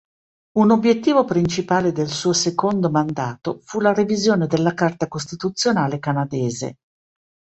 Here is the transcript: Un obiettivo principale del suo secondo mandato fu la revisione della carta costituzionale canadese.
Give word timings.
Un 0.57 0.71
obiettivo 0.71 1.25
principale 1.25 1.91
del 1.91 2.07
suo 2.09 2.33
secondo 2.33 2.89
mandato 2.89 3.59
fu 3.63 3.79
la 3.79 3.93
revisione 3.93 4.47
della 4.47 4.73
carta 4.73 5.07
costituzionale 5.07 5.99
canadese. 5.99 6.77